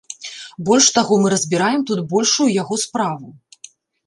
Больш 0.69 0.87
таго, 0.95 1.13
мы 1.23 1.27
разбіраем 1.33 1.83
тут 1.91 1.99
большую 2.15 2.49
яго 2.55 2.75
справу. 2.87 3.27